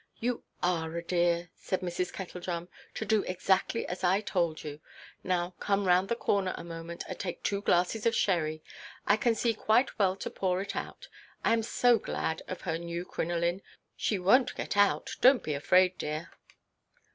"You 0.19 0.43
are 0.63 0.95
a 0.95 1.03
dear," 1.03 1.51
said 1.55 1.81
Mrs. 1.81 2.11
Kettledrum, 2.11 2.69
"to 2.95 3.05
do 3.05 3.21
exactly 3.25 3.85
as 3.85 4.03
I 4.03 4.19
told 4.19 4.63
you. 4.63 4.79
Now 5.23 5.53
come 5.59 5.85
round 5.85 6.09
the 6.09 6.15
corner 6.15 6.55
a 6.57 6.63
moment, 6.63 7.03
and 7.07 7.19
take 7.19 7.43
two 7.43 7.61
glasses 7.61 8.07
of 8.07 8.15
sherry; 8.15 8.63
I 9.05 9.15
can 9.15 9.35
see 9.35 9.53
quite 9.53 9.99
well 9.99 10.15
to 10.15 10.31
pour 10.31 10.59
it 10.59 10.75
out. 10.75 11.07
I 11.45 11.53
am 11.53 11.61
so 11.61 11.99
glad 11.99 12.41
of 12.47 12.61
her 12.61 12.79
new 12.79 13.05
crinoline. 13.05 13.61
She 13.95 14.17
wonʼt 14.17 14.55
get 14.55 14.75
out. 14.75 15.17
Donʼt 15.21 15.43
be 15.43 15.53
afraid, 15.53 15.99
dear." 15.99 16.31